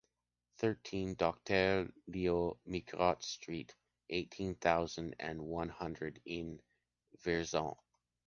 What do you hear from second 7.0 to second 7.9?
Vierzon.